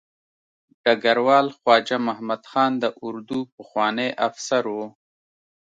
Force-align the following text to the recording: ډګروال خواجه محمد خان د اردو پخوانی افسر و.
ډګروال 0.83 1.47
خواجه 1.57 1.97
محمد 2.07 2.41
خان 2.51 2.71
د 2.83 2.85
اردو 3.07 3.39
پخوانی 3.55 4.09
افسر 4.27 4.63
و. 4.75 4.77